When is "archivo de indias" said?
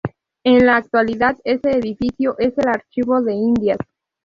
2.69-3.77